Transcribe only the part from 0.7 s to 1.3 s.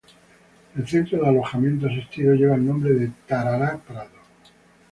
El centro de